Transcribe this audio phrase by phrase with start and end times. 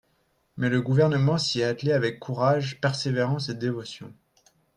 [0.57, 4.11] Mais le Gouvernement s’y est attelé avec courage, persévérance et dévotion.